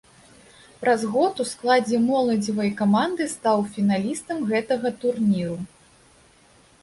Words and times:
Праз 0.83 1.01
год 1.15 1.33
у 1.43 1.45
складзе 1.49 1.97
моладзевай 2.05 2.71
каманды 2.79 3.27
стаў 3.35 3.57
фіналістам 3.75 4.37
гэтага 4.53 4.87
турніру. 5.03 5.59